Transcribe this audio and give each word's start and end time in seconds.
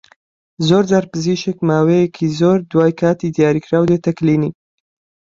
زۆرجار 0.67 1.03
پزیشک 1.11 1.57
ماوەیەکی 1.67 2.27
زۆر 2.39 2.57
دوای 2.71 2.93
کاتی 2.99 3.33
دیاریکراو 3.35 3.89
دێتە 3.91 4.11
کلینیک 4.17 4.55